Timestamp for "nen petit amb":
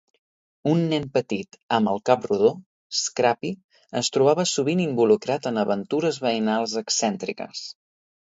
0.93-1.89